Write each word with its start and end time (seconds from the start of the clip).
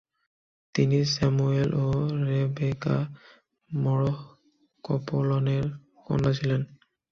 তিনি 0.75 0.97
স্যামুয়েল 1.13 1.69
ও 1.83 1.87
রেবেকা 2.25 2.97
মরহ 3.69 4.17
কপোলনের 4.83 5.65
কন্যা 6.05 6.31
ছিলেন। 6.37 6.61